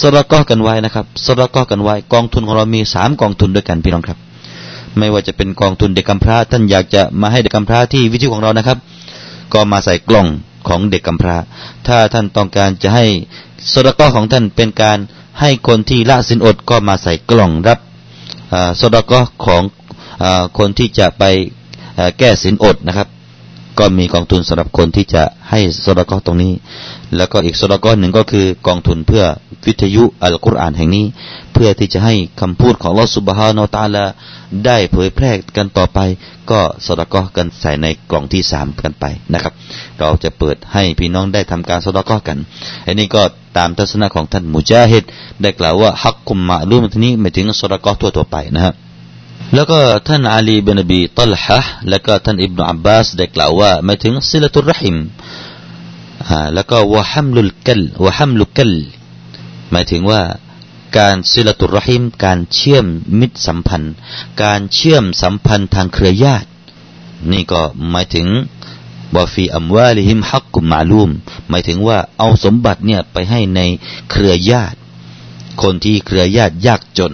[0.00, 4.18] สละก็กันไว้นะครับสละก็กันไว้ กองทุนของเรามีสามกองทุนด้วยกันพี่น้องครับ
[4.98, 8.78] ไม่ว่าจะเป็นกองทุนเด็กกำพร้า ท่านอยากจะมาให้เด็กกำพร้าที่วิทยุของเรานะครับ
[9.52, 10.26] ก็มาใส่กล่อง
[10.68, 11.36] ของเด็กกำพร้า
[11.86, 13.06] ถ้าท่านต้องการจะให้
[13.72, 14.98] สละก็ของท่านเป็นการ
[15.40, 17.78] ให้คนที่ละสินอดก็มาใส่กล่องรับ
[18.80, 19.62] สดก็ของ
[20.58, 21.24] คนที่จะไป
[22.18, 23.08] แก้สินอดนะครับ
[23.78, 26.52] ก็มีกองทุนสำหรับคนที่จะให้สดกอตรงนี้
[27.16, 29.24] แล้วก็อีกสดกอหนึ่งก็คือกองทุนเพื่อ
[29.66, 31.04] วิทยุอัลกุรอานแห่งนี้
[31.52, 34.04] เพื่อที่จะให้คำพูดของลอสุบฮานอตาลา
[34.66, 35.98] ได้เผยแพร่กันต่อไป
[36.50, 39.52] ก็สดกอกันใส่ในกล่องที่สามกันไปนะครับ
[39.98, 42.38] เราจะเปิดให้พี่น้องได้ทำการสดกอกัน
[42.86, 43.22] อันนี้ก็
[43.56, 45.04] ตามทัศนะของท่านมุจาฮิด
[45.42, 48.74] ได้กล่าวว่าฮักกุมมาลูมทีนี้หมายถึงสดกอทั่วทั่วไปนะครับ
[49.54, 54.96] แล้วก็ท่านอาลีบินบีตัลฮะแล้วก็ท่านอิบนาอับบาสได้กล่าวว่าหมายถึงสิลตุรหิม
[56.54, 58.72] แล้วก็วะฮัมลุลกัลวะฮัมลุกัล
[59.70, 60.22] หมายถึงว่า
[60.98, 62.86] การสิลตุรรหิม การเชื่อม
[63.20, 63.94] มิตรสัมพันธ์
[64.42, 66.48] การเชื่อมสัมพันธ์ทางเครือญาติ
[67.30, 67.60] นี่ก็
[67.90, 68.26] หมายถึง
[69.14, 71.10] ว่าฟีอัมวาลิฮิมฮักกุมมาลูม
[71.48, 73.60] หมายถึงว่าเอาสมบัติเนี่ยไปให้ใน
[74.10, 74.78] เครือญาติ
[75.62, 77.12] คนที่เครือญาติยากจน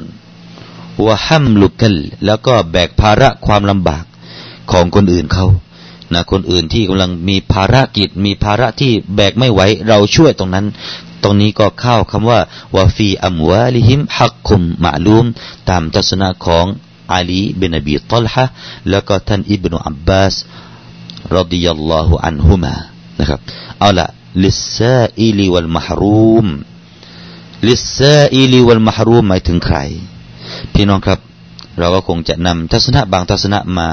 [1.05, 4.05] วะฮัมลุกัลแล้วก็แบกภาระความลำบาก
[4.71, 5.47] ของคนอื่นเขา
[6.13, 10.67] นะคนอื่นที่กำลังมีภารกิจ มีภาระที่แบกไม่ไหวเราช่วยตรงนั้น
[11.23, 12.41] ตรงนี้ก็เข้าคำว่า
[12.77, 15.27] وفي أموالهم حق معلوم
[15.69, 16.67] ตามทัศนะของ
[17.15, 18.45] อาลีบินอบีตัลฮะ
[18.91, 20.35] แล้วก็ท่านอิบนุอับบาส
[21.37, 22.75] رضي الله عنهما
[23.21, 23.41] นะครับ
[23.81, 24.07] เอาละ
[24.45, 26.47] للسائل والمحروم
[27.69, 29.79] للسائل والمحرومหมายถึงใคร
[30.75, 31.21] พี่น้องครับ
[31.79, 33.89] เราก็คงจะนำทัศนะบางทัศนะมา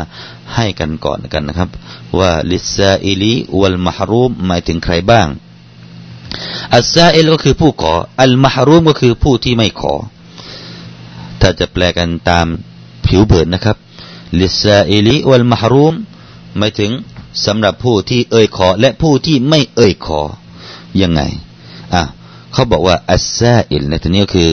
[0.56, 1.70] ให้กันก่อนกันนะครับ
[2.20, 5.28] ว่าللسائل والمحروم หมายถึงใครบ้าง
[6.76, 9.94] السائل ก็คือผู้ขอ المحروم ก็คือผู้ที่ไม่ขอ
[11.42, 12.48] ถ้าจะแปลกันตาม
[13.06, 13.78] ผิวเผินนะครับ
[14.40, 15.94] للسائل والمحروم
[16.58, 16.92] หมายถึง
[17.46, 20.22] สำหรับผู้ที่เอ่ยขอ และผู้ที่ไม่เอ่ยขอ
[21.02, 21.22] ยังไง
[21.94, 22.04] อะ
[22.56, 24.50] ขาบอกว่าالسائل ในที่นี้คือ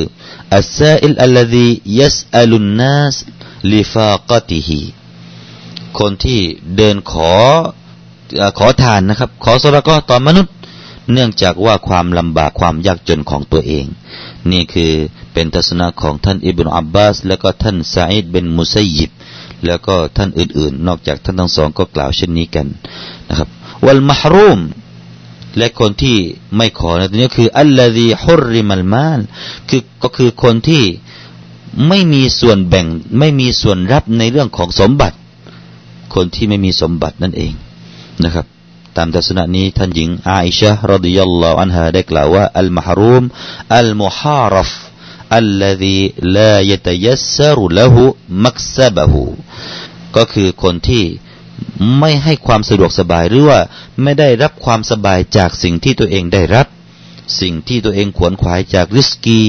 [0.56, 3.16] السائل الذي يسأل الناس
[3.72, 4.82] ลิฟากติฮี
[5.98, 6.40] คนที่
[6.76, 7.32] เดินขอ
[8.58, 10.54] ขอทานนะครับ ขอสละก็ต่อมนุษย์
[11.12, 13.86] เนื่องจากว่าความลำบากความยากจนของตัวเอง
[14.50, 14.92] นี่คือ
[15.32, 19.10] เป็นทัศนะของท่านอิบนุอับบาส แล้วก็ท่านซาอิดเบนมุซัยยิบ
[19.66, 22.66] แล้วก็ท่านอื่นๆ นอกจากท่านทั้งสองก็กล่าวเช่นนี้กัน
[23.28, 23.48] นะครับ
[23.84, 24.58] วัลมหรูม
[25.56, 26.18] และคนที่
[26.56, 29.20] ไม่ขอในตรงนี้คืออัลลอฮีฮุริมัลมาน
[29.68, 30.84] คือก็คือคนที่
[31.88, 32.86] ไม่มีส่วนแบ่ง
[33.18, 35.16] ไม่มีส่วนรับในเรื่องของสมบัติ
[36.14, 37.52] คนที่ไม่มีสมบัตินั่นเอง
[38.24, 38.46] นะครับ
[38.96, 43.24] ตามทัศนะนี้ท่านหญิงอาอิชะรดิยัลลอฮุอันฮะได้กล่าวว่าอัลมหรูม
[43.78, 44.70] อัลมุฮารฟ
[45.36, 45.94] อัลลอฮี
[46.36, 48.04] ลายตยัสรุละหุ
[48.44, 49.22] มักซบะหู
[50.16, 51.04] ก็คือคนที่
[51.98, 53.60] ไม่ให้ความสะดวกสบายหรือว่า
[54.02, 56.66] ไม่ได้รับความสบายจากสิ่งที่ตัวเองได้รับ
[57.40, 59.40] สิ่งที่ตัวเองขวนขวายจากริสกี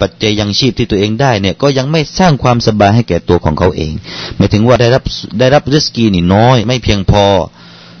[0.00, 3.92] ปัจจัยยังชีพที่ตัวเองได้เนี่ยก็ยังไม่สร้างความสบายให้แก่ตัวของเขาเอง
[4.36, 5.02] หมายถึงว่าได้รับ
[5.40, 7.24] ได้รับริสกีนี่น้อย ไม่เพียงพอ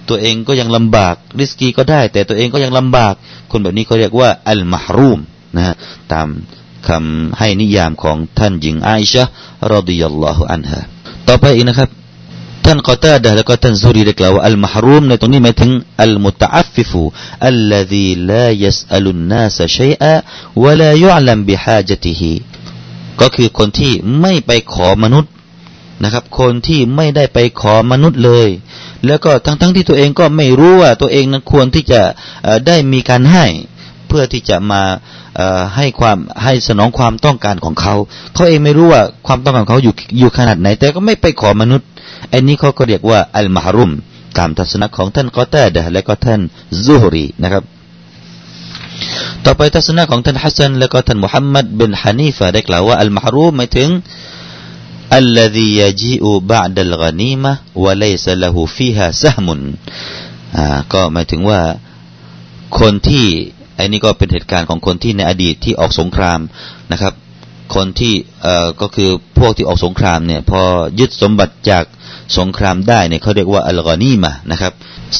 [0.08, 3.14] ตัวเองก็ยังลำบากริสกีก็ได้ แต่ตัวเองก็ยังลำบาก
[3.50, 5.20] คนแบบนี้เขาเรียกว่าอัลมาฮรูม
[5.56, 5.74] นะฮะ
[6.12, 6.28] ตาม
[6.88, 9.24] คำให้นิยามของท่านหญิงไอชะ
[9.72, 10.80] รดิยัลลอฮุอันฮะ
[11.28, 11.90] ต่อไปอีกนะครับ
[12.66, 15.70] ท่านกอตาดะแล้วก็ท่านซูรีได้กล่าวว่าอัลมหรูมในตรงนี้หมายถึง
[16.02, 17.02] อัลมุตอัฟฟิฟู
[17.46, 20.14] อัลลซีลายัสอัลุนนาสชัยอะ
[20.62, 22.32] วะลายุอลัมบิฮาจติฮิ
[23.20, 25.32] ก็คือคนที่ไม่ไปขอมนุษย์
[26.02, 28.48] นะครับ คนที่ไม่ได้ไปขอมนุษย์เลย
[29.06, 32.02] แล้วก็ทั้งๆทที่ตัวเองก็ไม่รู้ว่าตัวเองนั้นควรที่จะ
[32.66, 33.46] ได้มีการให้
[34.07, 34.81] เพื่อที่จะมา
[35.75, 37.95] ให้ความให้สนองความต้องการของเขา
[38.33, 41.87] เขาเองไม่รู้ว่าความต้องการของเขาอยู่อยู่ขนาดไหน แต่ก็ไม่ไปขอมนุษย์
[42.33, 43.91] อันนี้เขาก็เรียกว่าอัลมาฮรุม
[44.37, 46.41] ตามทัศนะของท่านกอตาดะและก็ท่าน
[46.85, 47.63] ซูฮรีนะครับ
[49.45, 53.89] ต่อไปทัศนะของท่านฮัสซันและก็ท่านมุฮัมมัดบินฮานีฟะได้กล่าวว่าอัลมาฮรุมหมายถึง
[55.21, 59.47] الذي يجيء بعد الغنيمة وليس له فيها سهم
[60.57, 61.61] อ่าก็หมายถึงว่า
[62.79, 63.27] คนที่
[63.78, 66.40] อันนี้ก็เป็นเหตุการณ์ของคนที่ในอดีตที่ออกสงคราม
[66.92, 67.14] นะครับ
[67.74, 70.62] คนที่เอ่อก็คือพวกที่ออกสงครามเนี่ยพอ
[71.00, 71.84] ยึดสมบัติจาก
[72.38, 74.72] สงครามได้เนี่ยเขาเรียกว่าอัลกอนีมานะครับ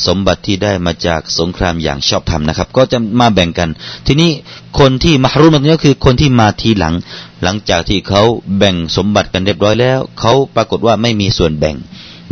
[0.07, 3.69] สมบัติที่ได้มาจากสงครามอย่างชอบธรรมนะครับ ก็จะมาแบ่งกัน
[4.07, 4.31] ทีนี้
[4.79, 6.95] คนที่มหรุมตรงนี้ก็คือคนที่มาทีหลัง
[7.43, 8.23] หลังจากที่เขา
[8.59, 11.77] แบ่งสมบัติกันเรียบร้อยแล้วเขาปรากฏว่าไม่มีส่วนแบ่ง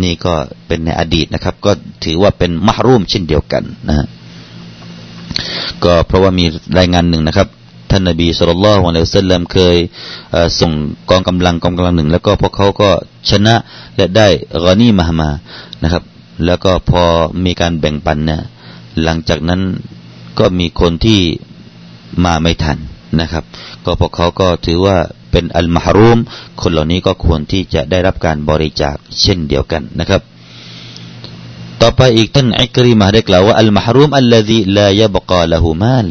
[0.03, 0.35] นี่ก็
[0.67, 1.73] เป็นในอดีตนะครับ ก็
[2.05, 4.07] ถือว่าเป็นมหรุมเช่นเดียวกันนะ
[5.85, 6.45] ก็เพราะว่ามี
[6.79, 7.49] รายงานหนึ่งนะครับ
[7.91, 9.77] ท่านนบีสุลต่านละฮ์วะลัยฮิสลามเคย
[10.61, 10.73] ส่ง
[11.11, 12.91] กองกำลังกองกำลังหนึ่ง แล้วก็พวกเขาก็
[13.31, 13.55] ชนะ
[13.97, 14.29] และได้
[14.65, 15.31] กอนีมามา
[15.83, 16.03] นะครับ
[16.47, 17.03] แล้วก็พอ
[17.45, 18.41] มีการแบ่งปันเนี่ย
[19.03, 19.61] หลังจากนั้น
[20.39, 21.21] ก็มีคนที่
[22.25, 22.79] มาไม่ทัน
[23.21, 23.45] นะครับ
[23.85, 24.97] ก็พวกเขาก็ถือว่า
[25.31, 26.19] เป็นอัลมาฮรุม
[26.61, 30.23] คนเหล่านี้ก็ควรที่จะได้รับการบริจาคเช่นเดียวกันนะครับ
[31.85, 36.07] ต่อไปอีกท่านอิกริมาได้กล่าวว่าالمحروم الذي لا يبقى له مال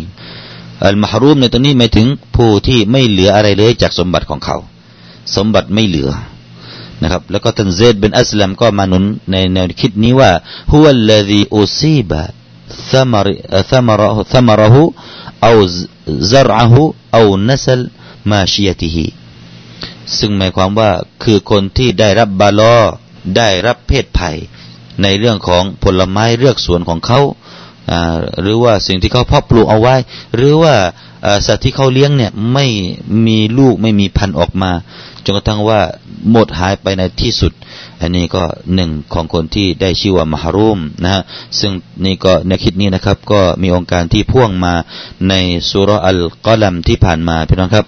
[0.88, 4.58] المحروم ในตรงนี้หมายถึงผู้ที่ไม่เหลืออะไรเลยจากสมบัติของเขา
[5.36, 6.10] สมบัติไม่เหลือ
[7.02, 10.32] นะครับแล้วก็ท่านเซดเป็นอัสลัมก็มาหนุนในแนวคิดนี้ว่า
[10.72, 13.28] هو الذي أصيب ثمر
[13.72, 17.82] ثمر ثمره أو زرعه أو نسل
[18.32, 19.08] ماشيته
[20.18, 20.92] ซึ่งหมายความว่า
[21.24, 22.78] คือคนที่ได้รับบาลอ
[23.38, 24.38] ได้รับเพศภัย
[25.02, 27.20] ในเรื่องของผลไม้เลือกสวนของเขา
[28.42, 29.96] หรือว่าสิ่งที่เขาเพาะปลูกเอาไว้
[30.36, 30.76] หรือว่า
[31.48, 32.66] สัตว์ที่เขาเลี้ยงเนี่ยไม่
[33.28, 34.72] มีลูกไม่มีพันธุ์ออกมา
[35.24, 35.82] จนกระทั่งว่า
[36.32, 37.52] หมดหายไปในที่สุด
[38.02, 38.44] อันนี้ก็
[38.76, 41.22] หนึ่งของคนที่ได้ชื่อว่ามหารุมนะฮะ
[41.60, 41.72] ซึ่ง
[42.06, 44.74] นี่ก็ในคิดนี้นะครับ ก็มีองค์การที่พ่วงมา
[45.30, 45.34] ใน
[45.70, 47.86] สุรอัลกอลัมที่ผ่านมาพี่น้องครับ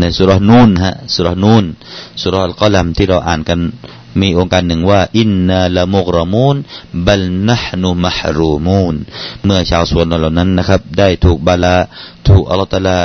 [0.00, 1.64] ในสุรนูนฮะสุรนูน
[2.20, 3.60] สุรอัลกอลัมที่เราอ่านกัน
[4.20, 6.56] มีองค์การหนึ่งว่า อินนาละมุกรมูน
[7.06, 8.94] บัลนะฮนุมหรูมูน
[9.44, 11.76] เมื่อชาวสวนเหล่านั้นนะครับ ได้ถูกบาลา
[12.28, 12.98] ถูกอัลลอฮฺตลา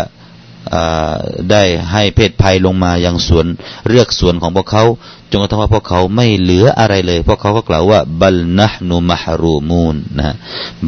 [1.52, 3.46] ได้ให้เพศภัยลงมายังสวน
[3.88, 4.84] เลือกสวนของพวกเขา
[5.30, 10.34] จนกระทั่งว่าพวกเขาไม่เหลืออะไรเลย พวกเขาก็กล่าวว่าบัลนะฮนุมหรูมูนนะ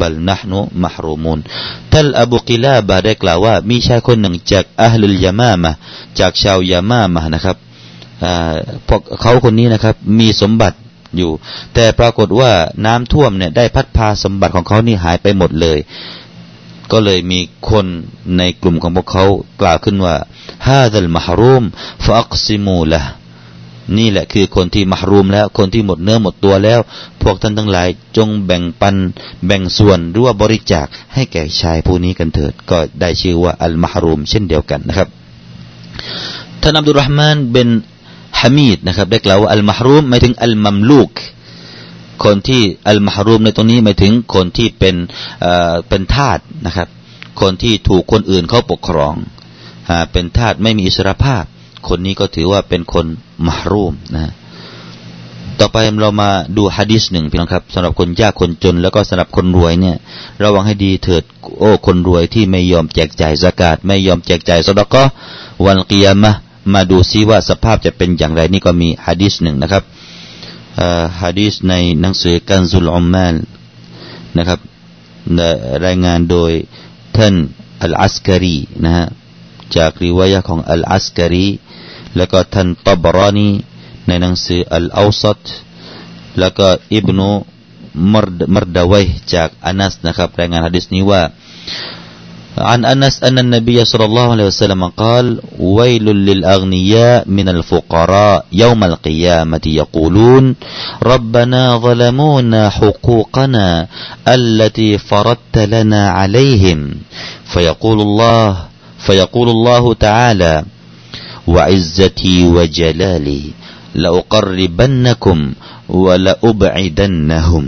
[0.00, 1.38] บัลนะฮนุมหรูมูน
[1.92, 5.70] ท่านอบูกิลาบะได้กล่าวว่ามีชายคนหนึ่งจากอัลลุลยามามะ
[6.18, 7.56] จากชาวยามามะนะครับ
[8.88, 10.76] พวกเขาคนนี้นะครับ มีสมบัติ
[11.16, 11.30] อยู่
[11.74, 12.50] แต่ปรากฏว่า
[12.86, 15.78] น้ำท่วมเนี่ยได้พัดพาสมบัติของเขานี่หายไปหมดเลย
[16.92, 17.86] ก็เลยมีคน
[18.38, 19.24] ในกลุ่มของพวกเขา
[19.60, 20.14] กล่าวขึ้นว่า
[20.66, 21.64] ฮาดัลมหรูม
[22.04, 23.02] ฟักซิมูละ
[23.98, 26.80] นี่แหละคือคนที่มหรูมแล้ว คนที่หมดเนื้อหมดตัวแล้ว
[27.22, 28.96] พวกท่านทั้งหลายจงแบ่งปัน
[29.46, 35.08] แบ่งส่วนหรือว่าบริจาคให้แก่ชายผู้นี้กันเถิด ก็ได้ชื่อว่าอัลมหรูมเช่นเดียวกันนะครับ
[36.62, 37.68] ท่านอับดุลรหมานเป็น
[38.42, 41.10] ฮามีดนะครับได้กล่าวว่าอัลมาฮรูมหมายถึงอัลมัมลูก
[42.24, 44.96] คนที่อัลมาฮรูมในตรงนี้หมายถึงคนที่เป็น
[45.40, 46.88] เอ่อเป็นทาสนะครับ
[47.40, 49.14] คนที่ถูกคนอื่นเขาปกครอง
[49.88, 51.44] อ่าเป็นทาสไม่มีอิสรภาพ
[51.88, 53.06] คนนี้ก็ถือว่าเป็นคน
[53.46, 54.32] มหรูมนะ
[55.60, 59.96] ต่อไปเรามาดูฮะดิษหนึ่งพี่น้องครับสำหรับคนยากคนจน แล้วก็สำหรับคนรวยเนี่ย
[60.42, 61.22] ระวังให้ดีเถิด
[61.58, 65.02] โอ้คนรวยที่ไม่ยอมแจกจ่ายสกาดไม่ยอมแจกจ่ายสดก็
[65.64, 66.32] วันกิยามะ
[66.72, 69.84] มาดูซิว่าสภาพจะเป็นอย่างไรนี่ก็มีฮะดิษหนึ่งนะครับ
[71.22, 73.34] ฮะดิษในหนังสือกันซุลอุมมาน
[74.38, 74.60] นะครับ
[75.86, 76.52] รายงานโดย
[77.16, 77.34] ท่าน
[77.82, 79.06] อัลอัสการีนะฮะ
[79.76, 81.46] จากริวายะของอัลอัสการี
[82.16, 83.50] แล้วก็ท่านตบรานี
[84.06, 85.44] ในหนังสืออัลอาซัต
[86.38, 87.28] แล้วก็อิบนุ
[88.12, 91.22] มรดมรดาวัยจากอานัสนะครับรายงานฮะดิษนี้ว่า
[92.58, 99.60] عن أنس أن النبي صلى الله عليه وسلم قال ويل للأغنياء من الفقراء يوم القيامة
[99.66, 100.54] يقولون
[101.02, 103.86] ربنا ظلمونا حقوقنا
[104.28, 106.94] التي فرضت لنا عليهم
[107.44, 108.56] فيقول الله
[108.98, 110.64] فيقول الله تعالى
[111.46, 113.42] وعزتي وجلالي
[113.94, 115.52] لأقربنكم
[115.88, 117.66] ولأبعدنهم.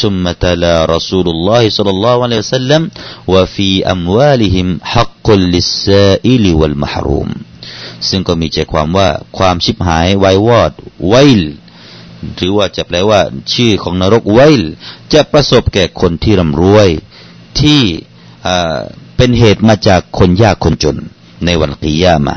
[0.00, 2.82] ثم تلا رسول الله صلى الله عليه وسلم
[3.32, 7.30] وفي أموالهم حق للسائل والمحروم
[8.08, 10.72] ซึ่งก็มีใจความว่าความชิบหายไววอด
[11.08, 11.42] ไวล
[12.36, 13.20] หรือว่าจะแปลว่า
[13.52, 14.62] ชื่อของนรกไวล
[15.12, 16.88] จะประสบแก่คนที่ร่ำรวย
[17.60, 17.80] ที่
[19.16, 20.96] เป็นเหตุมาจากคนยากคนจน
[21.44, 22.36] ในวันกิยามา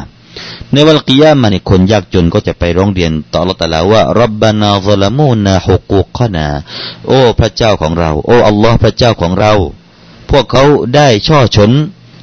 [0.73, 6.47] ในวันกิยามานี่คนยากจนก็จะไปร้องเรียนต่อละตาลาว่ารับบานาซลามูนาฮุกุกนา
[7.07, 9.53] โอ้ พระเจ้าของเรา โอ้อัลลอฮ์พระเจ้าของเรา
[10.31, 10.65] พวกเขา
[10.97, 11.71] ได้ช่อฉน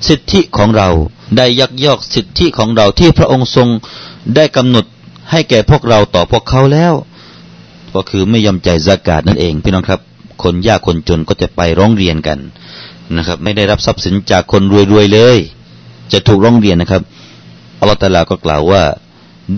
[0.08, 0.90] สิทธิของเรา
[1.38, 3.68] ได้ยักยอกสิทธิของเราที่พระองค์ทรง
[4.36, 4.86] ได้กำหนด
[5.32, 6.94] ให้แก่พวกเราต่อพวกเขาแล้ว
[7.94, 10.02] ก็คือไม่ยอมใจสากาศนั่นเองพี่น้องครับ
[10.44, 12.40] คนยากคนจนก็จะไปร้องเรียนกัน
[13.16, 15.38] นะครับ ไม่ได้รับทรัพย์สินจากคนรวยๆเลย
[16.12, 17.02] จะถูกร้องเรียนนะครับ
[17.80, 18.84] อัลลอฮฺตาลาก็กล่าวว่า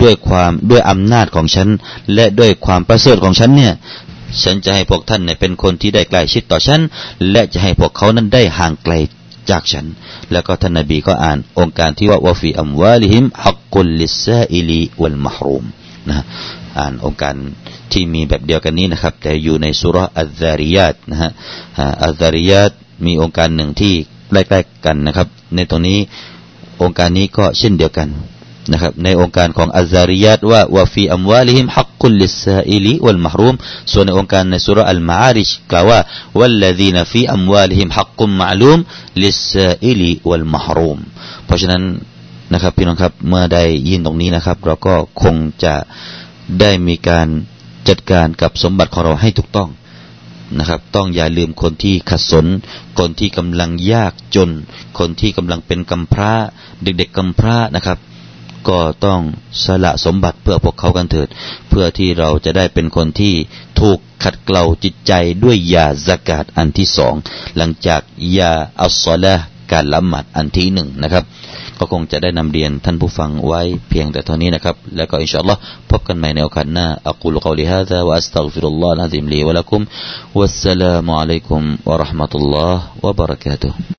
[0.02, 1.70] ด้วยความด้วยอำนาจของฉัน
[2.14, 3.74] และด้วยความประเสริฐของฉันเนี่ย
[4.44, 6.82] ฉันจะให้พวกท่านเนี่ยเป็นคนที่ได้ใกล้ชิดต่อฉัน
[7.32, 8.94] และจะให้พวกเขานั้นได้ห่างไกล
[9.50, 9.86] จากฉัน
[10.32, 15.64] แล้วก็ท่านนบีก็อ่านองค์การที่ว่าوفي أموالهم حق للسائل والمحروم
[16.10, 16.16] นะ
[16.80, 17.36] อ่านองค์การ
[17.92, 21.32] ที่มีแบบเดียวกันนี้นะครับ แต่อยู่ในสุรอัลซาริยาตนะฮะ
[22.04, 22.72] อัลซาริยาต
[23.06, 23.94] มีองค์การหนึ่งที่
[24.32, 26.00] ใกล้ๆกันนะครับ ในตรงนี้
[26.82, 28.10] องค์การนี้ก็เช่นเดียวกัน
[28.72, 33.56] นะครับในองค์การของอัลซาริยัตว่าوفي أموالهم حق للسائل والمحروم
[33.92, 36.00] ส่วนในองค์การในสุรอัลมาอาริชกล่าวว่า
[36.40, 38.80] วัลลดีนฟีอัมวาลิฮิมฮักกุมมะลูม
[39.24, 41.00] ลิสาอิลีวัลมหรูม
[41.46, 41.84] เพราะฉะนั้น
[42.54, 45.76] นะครับพี่น้องครับเมื่อได้ยินตรงนี้นะครับ เราก็คงจะ
[46.60, 47.28] ได้มีการ
[47.90, 49.70] จัดการกับสมบัติของเราให้ถูกต้อง
[50.58, 52.46] นะครับ ต้องอย่าลืมคนที่ขัดสน
[53.00, 54.50] คนที่กำลังยากจน
[55.00, 56.34] คนที่กำลังเป็นกำพร้า
[56.84, 58.00] เด็กๆกำพร้านะครับ
[58.70, 59.22] ก็ต้อง
[59.64, 61.28] สละสมบัติเพื่อพวกเขากันเถิด
[61.70, 63.34] เพื่อที่เราจะได้เป็นคนที่
[63.80, 67.16] ถูกขัดเกลาจิตใจด้วยยาสกาดอันที่สอง
[67.58, 68.02] หลังจาก
[68.38, 69.36] ยาอัลซอละ
[69.72, 71.24] การละหมาดอันที่หนึ่งนะครับ
[71.80, 75.60] ก็คงจะได้นำเรียนท่านผู้ฟังไว้เพียงแต่เท่านี้นะครับ แล้วก็อินชาอัลลอฮ์
[75.92, 79.82] พบกันใหม่ในโอกาสหน้าอักูลกอลิฮะซาวะอัสตัฆฟิรุลลอฮ์นะซิมลีวะลักุม
[80.40, 83.98] วัสสลามุอะลัยกุมวะราะห์มะตุลลอฮ์วะบะเราะกาตุฮ์